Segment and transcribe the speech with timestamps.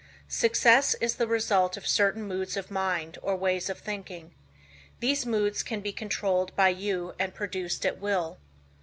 [0.27, 4.33] Success is the result of certain moods of mind or ways of thinking.
[4.99, 8.39] These moods can be controlled by you and produced at will.